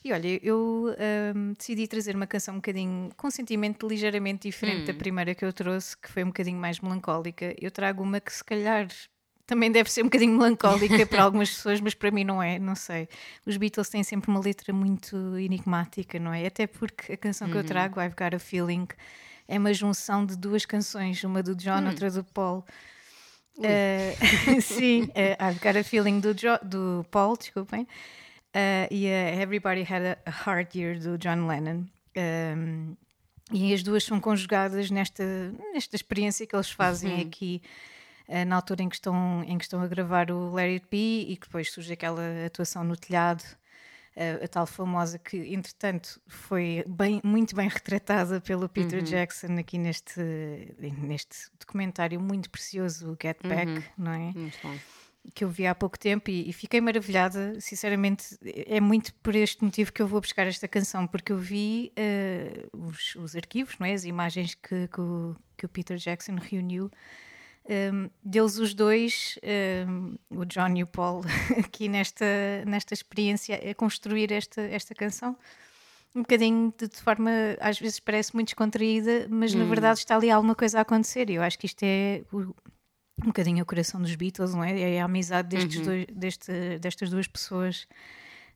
E 0.03 0.13
olha, 0.13 0.39
eu 0.41 0.95
hum, 1.35 1.53
decidi 1.57 1.85
trazer 1.87 2.15
uma 2.15 2.25
canção 2.25 2.53
um 2.53 2.57
bocadinho 2.57 3.09
com 3.17 3.27
um 3.27 3.31
sentimento 3.31 3.85
ligeiramente 3.85 4.47
diferente 4.47 4.85
da 4.85 4.93
primeira 4.93 5.35
que 5.35 5.43
eu 5.43 5.51
trouxe, 5.51 5.97
que 5.97 6.09
foi 6.09 6.23
um 6.23 6.27
bocadinho 6.27 6.57
mais 6.57 6.79
melancólica. 6.79 7.53
Eu 7.59 7.69
trago 7.69 8.01
uma 8.01 8.21
que 8.21 8.31
se 8.31 8.43
calhar 8.43 8.87
também 9.49 9.71
deve 9.71 9.91
ser 9.91 10.01
um 10.01 10.05
bocadinho 10.05 10.37
melancólica 10.37 11.05
para 11.07 11.23
algumas 11.23 11.49
pessoas, 11.49 11.81
mas 11.81 11.95
para 11.95 12.11
mim 12.11 12.23
não 12.23 12.41
é, 12.41 12.59
não 12.59 12.75
sei. 12.75 13.09
Os 13.45 13.57
Beatles 13.57 13.89
têm 13.89 14.03
sempre 14.03 14.29
uma 14.29 14.39
letra 14.39 14.71
muito 14.71 15.15
enigmática, 15.37 16.19
não 16.19 16.31
é? 16.31 16.45
Até 16.45 16.67
porque 16.67 17.13
a 17.13 17.17
canção 17.17 17.49
que 17.49 17.57
eu 17.57 17.63
trago, 17.67 17.99
I've 17.99 18.15
Got 18.15 18.35
a 18.35 18.39
Feeling, 18.39 18.87
é 19.47 19.57
uma 19.57 19.73
junção 19.73 20.23
de 20.25 20.37
duas 20.37 20.65
canções, 20.65 21.23
uma 21.23 21.41
do 21.41 21.55
John, 21.55 21.87
outra 21.87 22.11
do 22.11 22.23
Paul. 22.23 22.63
Eh, 23.61 24.15
sim, 24.61 25.09
eh, 25.15 25.35
I've 25.41 25.59
Got 25.59 25.77
a 25.79 25.83
Feeling 25.83 26.19
do, 26.19 26.33
Jo- 26.33 26.59
do 26.63 27.05
Paul, 27.11 27.35
desculpem, 27.35 27.87
eh, 28.53 28.87
e 28.91 29.07
a 29.07 29.41
Everybody 29.41 29.81
Had 29.81 30.17
a, 30.25 30.29
Hard 30.29 30.75
Year 30.75 30.97
do 30.99 31.17
John 31.17 31.47
Lennon. 31.47 31.85
Um, 32.15 32.95
e 33.51 33.73
as 33.73 33.81
duas 33.81 34.03
são 34.03 34.19
conjugadas 34.19 34.91
nesta, 34.91 35.23
nesta 35.73 35.95
experiência 35.95 36.45
que 36.45 36.55
eles 36.55 36.69
fazem 36.69 37.19
aqui 37.21 37.61
eh, 37.63 37.69
na 38.45 38.55
altura 38.55 38.83
em 38.83 38.89
que, 38.89 38.95
estão, 38.95 39.43
em 39.43 39.57
que 39.57 39.63
estão 39.63 39.81
a 39.81 39.87
gravar 39.87 40.31
o 40.31 40.55
It 40.57 40.85
Be 40.91 41.25
e 41.31 41.35
que 41.35 41.47
depois 41.47 41.71
surge 41.71 41.93
aquela 41.93 42.21
atuação 42.45 42.83
no 42.83 42.95
telhado, 42.95 43.43
eh, 44.15 44.41
a 44.43 44.47
tal 44.49 44.67
famosa 44.67 45.17
que, 45.17 45.37
entretanto, 45.53 46.19
foi 46.27 46.83
bem, 46.85 47.21
muito 47.23 47.55
bem 47.55 47.69
retratada 47.69 48.41
pelo 48.41 48.67
Peter 48.67 49.01
Jackson 49.01 49.57
aqui 49.57 49.77
neste, 49.77 50.19
neste 50.77 51.49
documentário 51.57 52.19
muito 52.19 52.49
precioso, 52.49 53.17
Get 53.21 53.37
Back, 53.41 53.81
não 53.97 54.11
é? 54.11 54.33
Que 55.33 55.45
eu 55.45 55.49
vi 55.49 55.65
há 55.65 55.73
pouco 55.73 55.97
tempo 55.97 56.29
e, 56.29 56.49
e 56.49 56.53
fiquei 56.53 56.81
maravilhada. 56.81 57.59
Sinceramente, 57.61 58.37
é 58.43 58.81
muito 58.81 59.13
por 59.15 59.35
este 59.35 59.63
motivo 59.63 59.93
que 59.93 60.01
eu 60.01 60.07
vou 60.07 60.19
buscar 60.19 60.45
esta 60.47 60.67
canção, 60.67 61.07
porque 61.07 61.31
eu 61.31 61.37
vi 61.37 61.93
eh, 61.95 62.67
os, 62.73 63.15
os 63.15 63.37
arquivos, 63.37 63.77
não 63.79 63.87
é? 63.87 63.93
as 63.93 64.03
imagens 64.03 64.53
que, 64.53 64.87
que, 64.89 64.99
o, 64.99 65.35
que 65.55 65.65
o 65.65 65.69
Peter 65.69 65.97
Jackson 65.97 66.35
reuniu. 66.35 66.91
Um, 67.71 68.09
deles 68.23 68.57
os 68.57 68.73
dois, 68.73 69.37
um, 69.87 70.15
o 70.31 70.43
John 70.45 70.75
e 70.75 70.81
o 70.81 70.87
Paul, 70.87 71.21
aqui 71.59 71.87
nesta, 71.87 72.25
nesta 72.65 72.95
experiência 72.95 73.55
a 73.69 73.75
construir 73.75 74.31
esta, 74.31 74.59
esta 74.61 74.95
canção. 74.95 75.37
Um 76.15 76.21
bocadinho 76.21 76.73
de, 76.75 76.87
de 76.87 76.97
forma, 76.97 77.29
às 77.59 77.79
vezes 77.79 77.99
parece 77.99 78.33
muito 78.33 78.47
descontraída, 78.47 79.27
mas 79.29 79.53
na 79.53 79.65
verdade 79.65 79.99
está 79.99 80.15
ali 80.15 80.31
alguma 80.31 80.55
coisa 80.55 80.79
a 80.79 80.81
acontecer. 80.81 81.29
E 81.29 81.35
eu 81.35 81.43
acho 81.43 81.59
que 81.59 81.67
isto 81.67 81.83
é 81.83 82.23
o- 82.33 82.55
um 83.21 83.27
bocadinho 83.27 83.61
o 83.61 83.65
coração 83.67 84.01
dos 84.01 84.15
Beatles, 84.15 84.55
não 84.55 84.63
é? 84.63 84.95
É 84.95 85.01
a 85.01 85.05
amizade 85.05 85.49
destes 85.49 85.81
dois, 85.85 86.05
deste, 86.11 86.79
destas 86.79 87.09
duas 87.11 87.27
pessoas, 87.27 87.85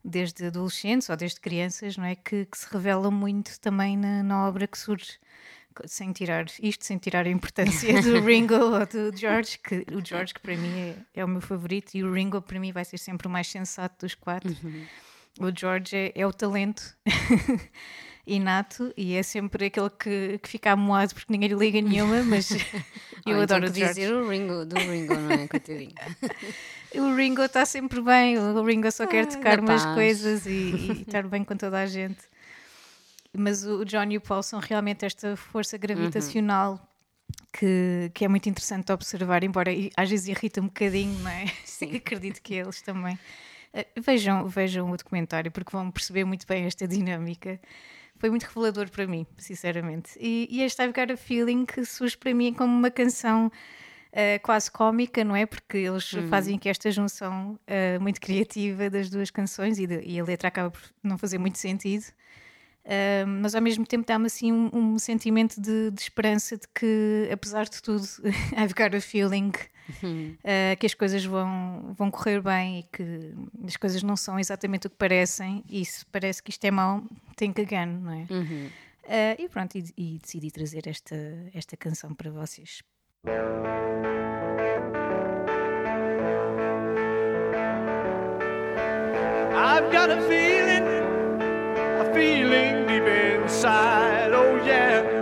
desde 0.04 0.46
adolescentes 0.48 1.08
ou 1.10 1.16
desde 1.16 1.40
crianças, 1.40 1.98
não 1.98 2.06
é? 2.06 2.16
Que, 2.16 2.46
que 2.46 2.58
se 2.58 2.66
revela 2.74 3.12
muito 3.12 3.60
também 3.60 3.96
na, 3.96 4.24
na 4.24 4.48
obra 4.48 4.66
que 4.66 4.78
surge. 4.78 5.20
Sem 5.86 6.12
tirar 6.12 6.46
isto, 6.62 6.86
sem 6.86 6.98
tirar 6.98 7.26
a 7.26 7.30
importância 7.30 8.02
do 8.02 8.20
Ringo 8.26 8.56
ou 8.56 8.86
do 8.86 9.16
George, 9.18 9.58
que 9.60 9.86
o 9.92 10.06
George, 10.06 10.34
que 10.34 10.40
para 10.42 10.56
mim 10.56 10.80
é, 10.80 10.96
é 11.22 11.26
o 11.26 11.28
meu 11.28 11.42
favorito, 11.42 11.96
e 11.96 12.04
o 12.04 12.14
Ringo, 12.14 12.42
para 12.42 12.60
mim, 12.60 12.72
vai 12.72 12.86
ser 12.86 12.98
sempre 12.98 13.28
o 13.28 13.30
mais 13.30 13.48
sensato 13.48 14.06
dos 14.06 14.16
quatro. 14.16 14.56
O 15.40 15.52
George 15.58 15.96
é, 15.96 16.12
é 16.16 16.28
o 16.28 16.32
talento 16.34 16.96
inato 18.26 18.94
e 18.96 19.16
é 19.16 19.24
sempre 19.24 19.66
aquele 19.66 19.90
que, 19.90 20.40
que 20.42 20.48
fica 20.50 20.72
amoado 20.72 21.14
porque 21.14 21.32
ninguém 21.32 21.50
lhe 21.50 21.56
liga 21.56 21.82
nenhuma, 21.82 22.24
mas 22.24 22.52
eu 23.26 23.42
então 23.42 23.42
adoro 23.42 23.66
o 23.66 23.68
podia 23.68 23.86
George. 23.94 24.00
dizer 24.02 24.14
o 24.14 24.30
Ringo, 24.30 24.66
do 24.66 24.78
Ringo, 24.78 25.14
não 25.16 25.32
é? 25.32 25.48
Coitadinho. 25.48 25.92
O 26.96 27.16
Ringo 27.16 27.42
está 27.42 27.66
sempre 27.66 28.00
bem, 28.02 28.38
o 28.38 28.64
Ringo 28.64 28.90
só 28.92 29.06
quer 29.08 29.24
Ah, 29.24 29.28
tocar 29.28 29.58
da 29.58 29.64
umas 29.64 29.84
coisas 29.96 30.46
e, 30.46 30.50
e 30.50 31.02
estar 31.02 31.24
bem 31.28 31.44
com 31.44 31.58
toda 31.58 31.80
a 31.80 31.86
gente. 31.86 32.20
Mas 33.36 33.66
o 33.66 33.84
John 33.86 34.06
e 34.12 34.18
o 34.18 34.22
Paul 34.22 34.44
são 34.44 34.60
realmente 34.60 35.06
esta 35.06 35.36
força 35.36 35.78
gravitacional 35.78 36.80
que, 37.52 38.12
que 38.14 38.26
é 38.26 38.28
muito 38.28 38.48
interessante 38.48 38.92
observar, 38.92 39.44
embora 39.44 39.72
às 39.98 40.10
vezes 40.10 40.28
irrita 40.28 40.62
um 40.62 40.66
bocadinho, 40.66 41.18
não 41.20 41.30
é? 41.32 41.46
Sim. 41.66 41.96
Acredito 41.98 42.42
que 42.42 42.54
eles 42.54 42.82
também. 42.82 43.18
Eh, 43.74 43.88
Vejam, 43.98 44.48
vejam 44.48 44.90
o 44.92 44.98
documentário 44.98 45.52
porque 45.52 45.72
vão 45.72 45.90
perceber 45.92 46.26
muito 46.26 46.46
bem 46.46 46.66
esta 46.66 46.88
dinâmica. 46.88 47.60
Foi 48.18 48.30
muito 48.30 48.44
revelador 48.44 48.90
para 48.90 49.08
mim, 49.08 49.26
sinceramente. 49.38 50.12
E, 50.20 50.48
e 50.50 50.62
este 50.62 50.82
I've 50.84 50.94
Got 50.94 51.12
a 51.12 51.18
Feeling 51.18 51.66
que 51.66 51.84
surge 51.84 52.16
para 52.18 52.34
mim 52.34 52.54
como 52.54 52.72
uma 52.74 52.92
canção 52.92 53.52
eh, 54.12 54.38
quase 54.40 54.70
cómica, 54.72 55.24
não 55.24 55.36
é? 55.36 55.46
Porque 55.48 55.78
eles 55.78 56.12
fazem 56.30 56.56
aqui 56.56 56.70
esta 56.70 56.92
junção 56.92 57.60
eh, 57.66 57.98
muito 58.00 58.22
criativa 58.22 58.90
das 58.92 59.10
duas 59.10 59.32
canções 59.32 59.80
e, 59.80 59.88
de- 59.88 60.02
e 60.06 60.20
a 60.20 60.24
letra 60.24 60.48
acaba 60.50 60.70
por 60.72 60.82
não 61.02 61.18
fazer 61.18 61.40
muito 61.40 61.58
sentido. 61.58 62.06
Uh, 62.86 63.26
mas 63.26 63.56
ao 63.56 63.62
mesmo 63.62 63.86
tempo 63.86 64.06
dá-me 64.06 64.26
assim 64.26 64.52
um, 64.52 64.70
um 64.74 65.00
sentimento 65.00 65.60
de, 65.62 65.90
de, 65.92 66.02
esperança 66.02 66.58
de 66.58 66.68
que, 66.68 67.30
apesar 67.32 67.64
de 67.64 67.82
tudo, 67.82 68.06
I've 68.58 68.74
got 68.74 68.94
a 68.94 69.00
feeling 69.00 69.54
uhum. 70.02 70.36
uh, 70.40 70.78
que 70.78 70.86
as 70.86 70.94
coisas 70.94 71.24
vão, 71.24 71.94
vão 71.98 72.12
correr 72.12 72.42
bem 72.42 72.80
e 72.80 72.84
que 72.84 73.34
as 73.66 73.78
coisas 73.78 74.04
não 74.04 74.18
são 74.18 74.38
exatamente 74.38 74.88
o 74.88 74.90
que 74.90 74.98
parecem. 74.98 75.64
E 75.70 75.86
se 75.86 76.06
parece 76.08 76.44
que 76.44 76.50
isto 76.50 76.66
é 76.66 76.72
mau, 76.72 77.04
tem 77.38 77.54
que 77.54 77.64
ganhar, 77.64 77.88
não 77.88 78.12
é? 78.12 78.28
Uhum. 78.30 78.70
Uh, 79.04 79.36
e 79.38 79.50
pronto, 79.50 79.78
e, 79.78 79.86
e, 79.98 80.20
decidi 80.20 80.52
trazer 80.52 80.88
esta, 80.88 81.16
esta 81.54 81.76
canção 81.76 82.14
para 82.14 82.32
vocês. 82.32 82.82
I've 89.56 89.92
got 89.92 90.10
a 90.10 90.22
feeling, 90.28 90.73
feeling 92.14 92.86
deep 92.88 93.04
inside. 93.04 94.32
Oh, 94.34 94.56
yeah. 94.64 95.13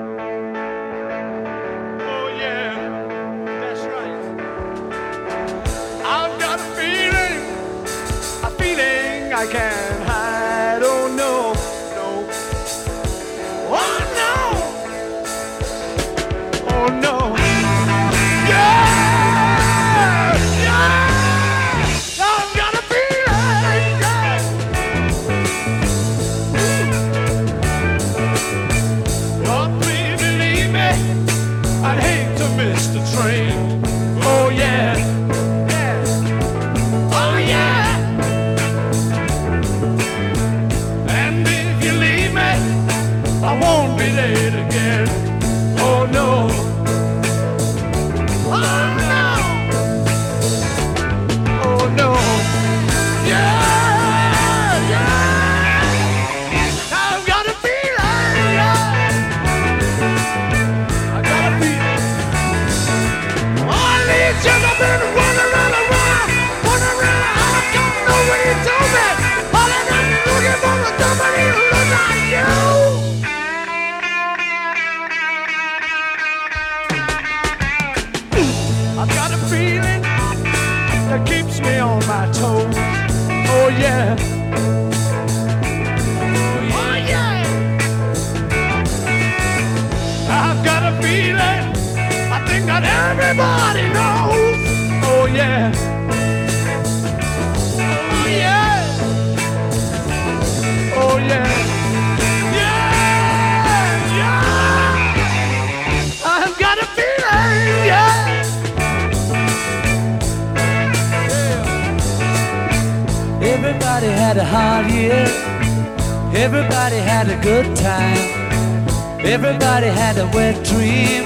Dream. 121.02 121.24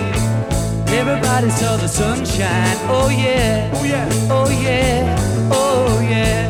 Everybody 0.88 1.49
saw 1.49 1.77
the 1.77 1.88
sunshine. 1.88 2.77
Oh 2.89 3.09
yeah. 3.09 3.71
Oh 3.73 3.83
yeah. 3.83 4.09
Oh 4.29 4.49
yeah. 4.49 5.49
Oh 5.51 5.99
yeah. 6.01 6.43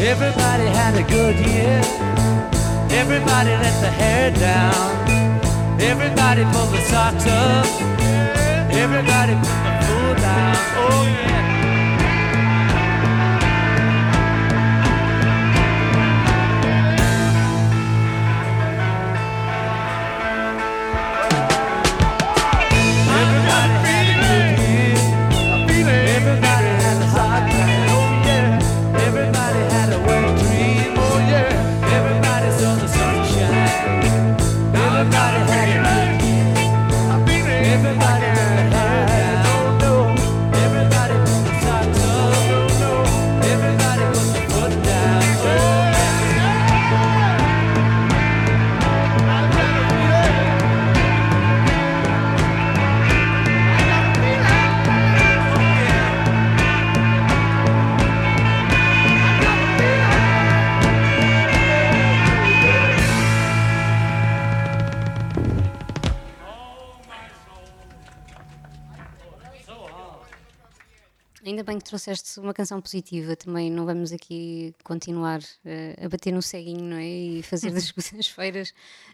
Everybody 0.00 0.66
had 0.80 0.94
a 0.96 1.02
good 1.02 1.36
year. 1.46 1.80
Everybody 3.00 3.50
let 3.64 3.76
the 3.80 3.90
hair 3.90 4.30
down. 4.30 4.90
Everybody 5.80 6.42
pulled 6.52 6.72
the 6.72 6.82
socks 6.90 7.26
up. 7.26 7.66
Everybody 8.70 9.34
put 9.34 9.60
the 9.66 9.74
food 9.86 10.16
down. 10.18 10.56
Oh 10.84 11.04
yeah. 11.06 11.59
Trouxeste 71.80 72.38
uma 72.40 72.54
canção 72.54 72.80
positiva 72.80 73.36
também. 73.36 73.70
Não 73.70 73.86
vamos 73.86 74.12
aqui 74.12 74.74
continuar 74.84 75.40
uh, 75.40 76.04
a 76.04 76.08
bater 76.08 76.32
no 76.32 76.42
ceguinho, 76.42 76.84
não 76.84 76.96
é? 76.96 77.06
E 77.06 77.42
fazer 77.42 77.70
das 77.70 77.84
segundas-feiras 77.94 78.70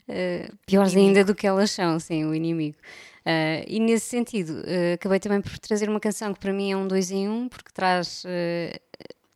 uh, 0.08 0.56
piores 0.66 0.94
ainda 0.94 1.24
do 1.24 1.34
que 1.34 1.46
elas 1.46 1.70
são, 1.70 1.98
sim, 1.98 2.24
o 2.24 2.34
inimigo. 2.34 2.76
Uh, 3.20 3.64
e 3.66 3.80
nesse 3.80 4.06
sentido, 4.06 4.62
acabei 4.94 5.18
também 5.18 5.40
por 5.40 5.58
trazer 5.58 5.88
uma 5.88 5.98
canção 5.98 6.32
que 6.32 6.38
para 6.38 6.52
mim 6.52 6.70
é 6.70 6.76
um 6.76 6.86
dois 6.86 7.10
em 7.10 7.28
um, 7.28 7.48
porque 7.48 7.72
traz 7.72 8.24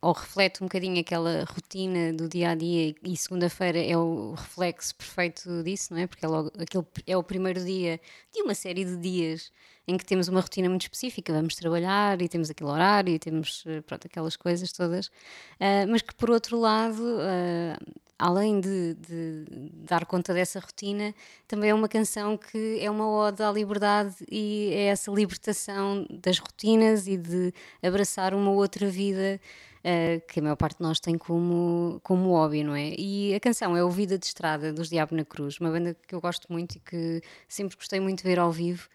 ou 0.01 0.13
reflete 0.13 0.63
um 0.63 0.65
bocadinho 0.65 0.99
aquela 0.99 1.45
rotina 1.45 2.11
do 2.11 2.27
dia 2.27 2.49
a 2.49 2.55
dia 2.55 2.95
e 3.03 3.15
segunda-feira 3.15 3.77
é 3.79 3.95
o 3.95 4.33
reflexo 4.33 4.95
perfeito 4.95 5.63
disso, 5.63 5.93
não 5.93 6.01
é? 6.01 6.07
Porque 6.07 6.25
é, 6.25 6.27
logo, 6.27 6.51
aquele, 6.59 6.85
é 7.05 7.15
o 7.15 7.23
primeiro 7.23 7.63
dia 7.63 8.01
de 8.33 8.41
uma 8.41 8.55
série 8.55 8.83
de 8.83 8.97
dias 8.97 9.51
em 9.91 9.97
que 9.97 10.05
temos 10.05 10.27
uma 10.29 10.39
rotina 10.39 10.69
muito 10.69 10.83
específica, 10.83 11.33
vamos 11.33 11.55
trabalhar 11.55 12.21
e 12.21 12.29
temos 12.29 12.49
aquele 12.49 12.69
horário 12.69 13.13
e 13.13 13.19
temos 13.19 13.63
eh, 13.67 13.81
pronto, 13.81 14.07
aquelas 14.07 14.37
coisas 14.37 14.71
todas, 14.71 15.07
uh, 15.07 15.85
mas 15.89 16.01
que 16.01 16.15
por 16.15 16.29
outro 16.29 16.57
lado, 16.57 17.01
uh, 17.01 17.93
além 18.17 18.61
de, 18.61 18.93
de, 18.93 19.45
dar 19.83 20.05
conta 20.05 20.33
dessa 20.33 20.59
rotina, 20.59 21.13
também 21.45 21.71
é 21.71 21.73
uma 21.73 21.89
canção 21.89 22.37
que 22.37 22.79
é 22.79 22.89
uma 22.89 23.09
ode 23.09 23.43
à 23.43 23.51
liberdade 23.51 24.15
e 24.31 24.69
é 24.73 24.85
essa 24.85 25.11
libertação 25.11 26.05
das 26.09 26.39
rotinas 26.39 27.07
e 27.07 27.17
de 27.17 27.53
abraçar 27.83 28.33
uma 28.33 28.51
outra 28.51 28.89
vida. 28.89 29.39
Uh, 29.81 30.21
que 30.27 30.39
a 30.39 30.43
maior 30.43 30.55
parte 30.55 30.77
de 30.77 30.83
nós 30.83 30.99
tem 30.99 31.17
como, 31.17 31.99
como 32.03 32.29
hobby, 32.29 32.63
não 32.63 32.75
é? 32.75 32.93
E 32.95 33.33
a 33.33 33.39
canção 33.39 33.75
é 33.75 33.83
Ouvida 33.83 34.15
de 34.15 34.27
Estrada, 34.27 34.71
dos 34.71 34.89
Diabo 34.89 35.15
na 35.15 35.25
Cruz, 35.25 35.59
uma 35.59 35.71
banda 35.71 35.97
que 36.07 36.13
eu 36.13 36.21
gosto 36.21 36.53
muito 36.53 36.75
e 36.75 36.79
que 36.79 37.19
sempre 37.49 37.75
gostei 37.75 37.99
muito 37.99 38.19
de 38.19 38.23
ver 38.25 38.37
ao 38.37 38.51
vivo. 38.51 38.87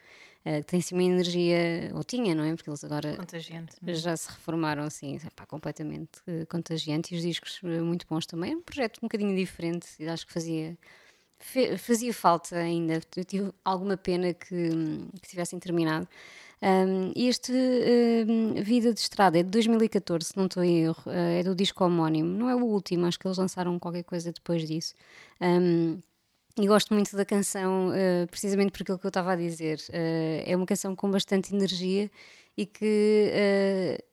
Uh, 0.46 0.58
que 0.60 0.66
tem 0.66 0.80
sim 0.80 0.94
uma 0.94 1.02
energia, 1.02 1.90
ou 1.94 2.04
tinha, 2.04 2.34
não 2.34 2.44
é? 2.44 2.54
Porque 2.54 2.70
eles 2.70 2.84
agora 2.84 3.16
é? 3.86 3.94
já 3.94 4.16
se 4.16 4.28
reformaram 4.28 4.84
assim, 4.84 5.18
pá, 5.34 5.44
completamente 5.44 6.20
eh, 6.26 6.46
contagiante 6.46 7.14
e 7.14 7.18
os 7.18 7.22
discos 7.22 7.60
eh, 7.64 7.80
muito 7.80 8.06
bons 8.08 8.26
também. 8.26 8.52
É 8.52 8.56
um 8.56 8.62
projeto 8.62 8.98
um 8.98 9.06
bocadinho 9.06 9.34
diferente 9.36 9.88
e 9.98 10.08
acho 10.08 10.26
que 10.26 10.32
fazia, 10.32 10.78
fazia 11.78 12.14
falta 12.14 12.56
ainda. 12.56 13.00
Eu 13.16 13.24
tive 13.24 13.52
alguma 13.64 13.96
pena 13.96 14.32
que, 14.32 14.70
que 15.20 15.28
tivessem 15.28 15.58
terminado. 15.58 16.08
Um, 16.62 17.12
e 17.14 17.28
este 17.28 17.52
hum, 17.52 18.54
Vida 18.62 18.92
de 18.92 19.00
Estrada 19.00 19.38
é 19.38 19.42
de 19.42 19.50
2014, 19.50 20.28
se 20.28 20.36
não 20.36 20.46
estou 20.46 20.64
em 20.64 20.84
erro, 20.84 21.02
eh, 21.06 21.40
é 21.40 21.42
do 21.42 21.54
disco 21.54 21.84
homónimo. 21.84 22.28
Não 22.28 22.48
é 22.48 22.54
o 22.54 22.64
último, 22.64 23.06
acho 23.06 23.18
que 23.18 23.26
eles 23.26 23.36
lançaram 23.38 23.78
qualquer 23.78 24.04
coisa 24.04 24.32
depois 24.32 24.66
disso. 24.66 24.94
Um, 25.40 26.00
e 26.58 26.66
gosto 26.66 26.94
muito 26.94 27.14
da 27.16 27.24
canção, 27.24 27.92
eh, 27.94 28.26
precisamente 28.26 28.72
por 28.72 28.82
aquilo 28.82 28.98
que 28.98 29.06
eu 29.06 29.08
estava 29.08 29.32
a 29.32 29.36
dizer. 29.36 29.78
Eh, 29.92 30.44
é 30.46 30.56
uma 30.56 30.66
canção 30.66 30.96
com 30.96 31.10
bastante 31.10 31.54
energia 31.54 32.10
e 32.56 32.64
que 32.66 33.30
eh, 33.32 34.04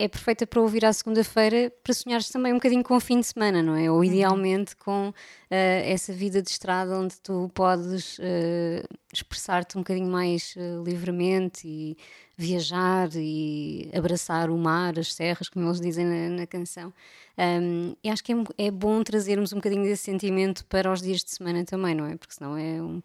é 0.00 0.08
perfeita 0.08 0.46
para 0.46 0.62
ouvir 0.62 0.82
à 0.86 0.92
segunda-feira 0.94 1.70
para 1.84 1.92
sonhares 1.92 2.30
também 2.30 2.52
um 2.52 2.56
bocadinho 2.56 2.82
com 2.82 2.96
o 2.96 3.00
fim 3.00 3.20
de 3.20 3.26
semana, 3.26 3.62
não 3.62 3.76
é? 3.76 3.90
Ou 3.90 4.02
idealmente 4.02 4.74
com 4.74 5.12
eh, 5.50 5.92
essa 5.92 6.10
vida 6.10 6.40
de 6.40 6.48
estrada 6.48 6.98
onde 6.98 7.20
tu 7.20 7.50
podes 7.54 8.16
eh, 8.18 8.82
expressar-te 9.12 9.76
um 9.76 9.82
bocadinho 9.82 10.10
mais 10.10 10.54
eh, 10.56 10.82
livremente 10.82 11.68
e 11.68 11.98
viajar 12.34 13.10
e 13.14 13.90
abraçar 13.94 14.48
o 14.48 14.56
mar, 14.56 14.98
as 14.98 15.12
serras, 15.12 15.50
como 15.50 15.66
eles 15.66 15.80
dizem 15.82 16.06
na, 16.06 16.30
na 16.30 16.46
canção. 16.46 16.94
Um, 17.36 17.94
e 18.02 18.08
acho 18.08 18.24
que 18.24 18.32
é, 18.32 18.36
é 18.56 18.70
bom 18.70 19.02
trazermos 19.02 19.52
um 19.52 19.56
bocadinho 19.56 19.82
desse 19.82 20.04
sentimento 20.04 20.64
para 20.64 20.90
os 20.90 21.02
dias 21.02 21.22
de 21.22 21.30
semana 21.30 21.62
também, 21.62 21.94
não 21.94 22.06
é? 22.06 22.16
Porque 22.16 22.34
senão 22.34 22.56
é 22.56 22.80
um, 22.80 23.02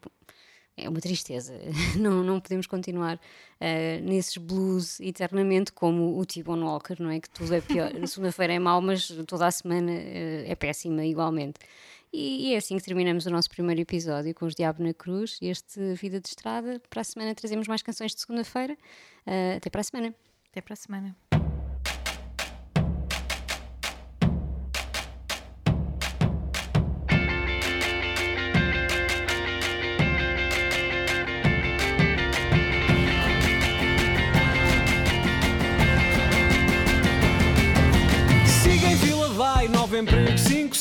é 0.78 0.90
uma 0.90 1.00
tristeza. 1.00 1.54
Não, 1.98 2.24
não 2.24 2.40
podemos 2.40 2.68
continuar 2.68 3.20
eh, 3.60 4.00
nesses 4.02 4.38
blues 4.38 5.00
eternamente 5.00 5.72
como 5.72 6.20
o 6.20 6.26
T-Bone 6.26 6.64
Walker, 6.64 6.96
não 7.00 7.10
é? 7.10 7.20
Que 7.20 7.30
tudo 7.30 7.54
é 7.56 7.62
pior. 7.62 7.94
Na 7.94 8.06
segunda-feira 8.08 8.54
é 8.54 8.60
mau, 8.60 8.82
mas 8.82 9.08
toda 9.28 9.48
a 9.48 9.52
semana 9.52 9.92
eh, 9.92 10.46
é 10.48 10.56
péssima 10.56 11.06
igualmente. 11.06 11.60
E, 12.12 12.50
e 12.50 12.54
é 12.54 12.58
assim 12.58 12.78
que 12.78 12.84
terminamos 12.84 13.26
o 13.26 13.30
nosso 13.30 13.50
primeiro 13.50 13.82
episódio 13.82 14.34
com 14.34 14.46
os 14.46 14.56
Diabo 14.56 14.84
na 14.84 14.94
Cruz, 14.94 15.38
este 15.42 15.94
Vida 15.96 16.20
de 16.20 16.28
Estrada. 16.28 16.82
Para 16.90 17.02
a 17.02 17.04
semana 17.04 17.34
trazemos 17.34 17.68
mais 17.68 17.82
canções 17.82 18.14
de 18.14 18.22
segunda-feira. 18.22 18.78
Eh, 19.26 19.56
até 19.58 19.70
para 19.70 19.82
a 19.82 19.84
semana. 19.84 20.14
Até 20.52 20.62
para 20.62 20.74
a 20.74 20.78
semana. 20.78 21.16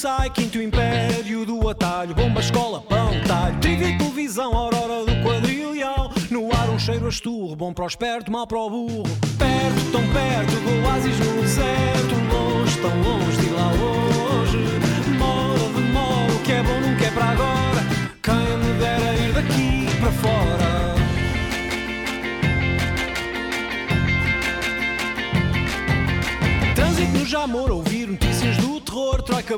Sai, 0.04 0.28
quinto 0.28 0.60
império 0.60 1.46
do 1.46 1.66
atalho, 1.66 2.14
bomba, 2.14 2.38
escola, 2.38 2.82
pão, 2.82 3.10
talho, 3.26 3.56
e 3.56 3.96
televisão, 3.96 4.54
aurora 4.54 5.02
do 5.02 5.22
quadrilhão, 5.22 6.10
no 6.30 6.54
ar 6.54 6.68
um 6.68 6.78
cheiro 6.78 7.06
a 7.06 7.08
esturro, 7.08 7.56
bom 7.56 7.72
para 7.72 7.84
o 7.84 7.86
esperto, 7.86 8.30
mal 8.30 8.46
para 8.46 8.58
o 8.58 8.68
burro, 8.68 9.02
perto, 9.38 9.92
tão 9.92 10.02
perto 10.12 10.52
do 10.60 10.86
oásis 10.86 11.18
no 11.18 11.40
deserto, 11.40 12.14
longe, 12.30 12.78
tão 12.82 13.02
longe 13.02 13.36
de 13.38 13.48
lá 13.48 13.70
hoje, 13.72 14.83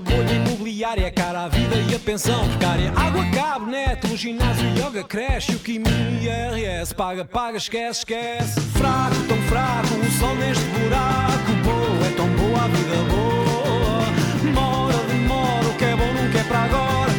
bolha 0.01 0.33
imobiliária, 0.33 1.11
cara 1.11 1.45
à 1.45 1.49
vida 1.49 1.77
e 1.77 1.95
a 1.95 1.99
pensão. 1.99 2.47
Precária 2.49 2.93
Água, 2.97 3.25
cabo, 3.35 3.67
neto, 3.67 4.17
ginásio, 4.17 4.69
yoga, 4.77 5.05
creche. 5.05 5.53
O 5.53 5.59
Kimi, 5.59 5.85
IRS, 6.23 6.95
paga, 6.95 7.25
paga, 7.25 7.57
esquece, 7.57 8.01
esquece. 8.01 8.61
Fraco, 8.61 9.17
tão 9.29 9.39
fraco, 9.43 9.95
o 9.95 10.11
sol 10.13 10.35
neste 10.37 10.65
buraco. 10.65 11.53
Boa, 11.65 12.07
é 12.07 12.11
tão 12.17 12.29
boa 12.29 12.65
a 12.65 12.69
vida 12.69 12.97
boa. 13.11 14.43
Demora, 14.43 14.99
demora, 15.09 15.67
o 15.67 15.75
que 15.77 15.85
é 15.85 15.97
bom 15.97 16.13
nunca 16.13 16.39
é 16.39 16.45
para 16.45 16.59
agora 16.65 17.16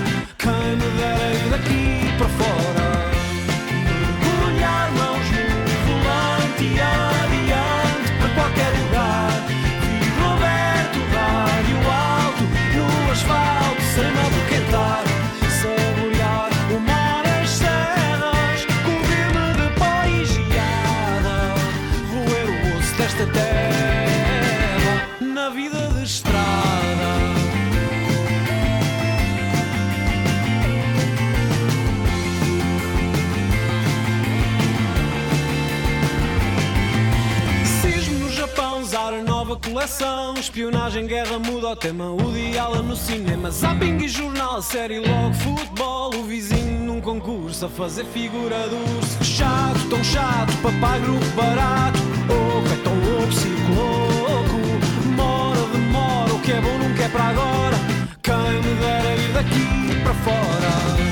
coleção 39.87 40.33
Espionagem, 40.37 41.07
guerra, 41.07 41.39
muda 41.39 41.69
o 41.69 41.75
tema 41.75 42.11
O 42.11 42.31
diálogo 42.33 42.83
no 42.83 42.95
cinema. 42.95 43.49
Zapping 43.49 43.97
e 44.03 44.09
jornal, 44.09 44.61
série 44.61 44.99
logo 44.99 45.33
futebol. 45.33 46.13
O 46.13 46.23
vizinho 46.23 46.83
num 46.83 46.99
concurso 46.99 47.65
a 47.65 47.69
fazer 47.69 48.05
figura 48.05 48.67
do 48.67 48.75
urso. 48.97 49.23
Chato, 49.23 49.89
tão 49.89 50.03
chato, 50.03 50.51
papai 50.61 50.99
grupo 50.99 51.25
barato. 51.35 51.99
Oco, 52.25 52.73
é 52.73 52.83
tão 52.83 52.93
louco, 52.99 53.31
circo 53.31 53.71
louco. 53.71 54.57
Demora, 55.03 55.67
demora, 55.71 56.33
o 56.33 56.39
que 56.41 56.51
é 56.51 56.61
bom 56.61 56.77
nunca 56.77 57.03
é 57.03 57.09
para 57.09 57.23
agora. 57.23 57.77
Quem 58.21 58.35
me 58.35 58.79
dera 58.79 59.15
ir 59.15 59.31
daqui 59.33 60.01
para 60.03 60.13
fora 60.13 61.06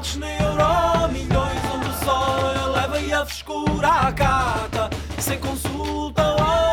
debates 0.00 0.16
nem 0.16 0.36
euromilhões. 0.38 1.58
Onde 1.74 1.88
o 1.88 2.04
sol 2.04 2.68
eleva 2.68 3.00
e 3.00 3.12
a 3.12 3.26
frescura 3.26 3.88
acata, 3.88 4.90
sem 5.18 5.38
consulta 5.38 6.22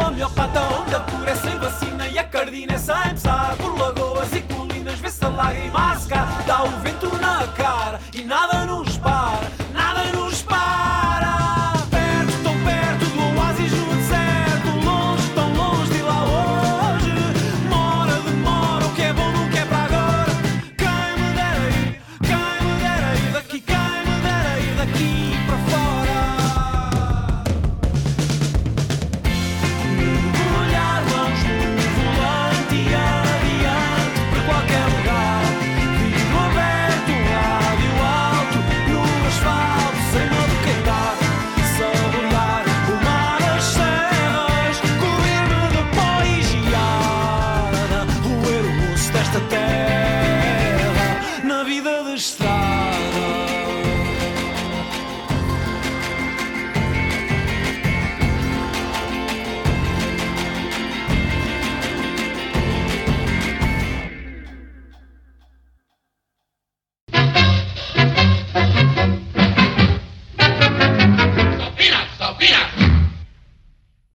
homeopata. 0.05 0.61
Onde 0.81 0.95
a 0.95 0.99
cura 1.01 1.31
é 1.31 1.35
sem 1.35 1.57
vacina 1.57 2.07
e 2.07 2.17
a 2.17 2.23
cardina 2.23 2.73
é 2.73 2.77
sem 2.77 3.09
pesar. 3.11 3.55
Por 3.57 3.77
lagoas 3.77 4.33
e 4.33 4.41
colinas 4.41 4.99
vê-se 4.99 5.23
a 5.25 5.29
lágrima 5.29 5.91
a 5.91 5.95
secar. 5.97 6.43
Dá 6.45 6.63
o 6.63 6.69
vento 6.79 7.15
na 7.17 7.47
cara 7.47 7.96